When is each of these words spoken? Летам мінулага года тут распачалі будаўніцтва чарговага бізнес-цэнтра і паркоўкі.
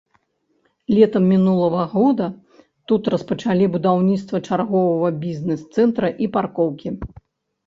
Летам 0.99 1.25
мінулага 1.33 1.83
года 1.95 2.27
тут 2.93 3.09
распачалі 3.15 3.69
будаўніцтва 3.77 4.41
чарговага 4.51 5.13
бізнес-цэнтра 5.27 6.07
і 6.27 6.33
паркоўкі. 6.41 6.89